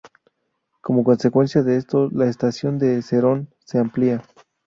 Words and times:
Como 0.81 1.03
consecuencia 1.03 1.61
de 1.61 1.77
esto, 1.77 2.09
la 2.11 2.25
estación 2.25 2.79
de 2.79 3.03
Serón 3.03 3.53
se 3.63 3.77
amplía. 3.77 4.23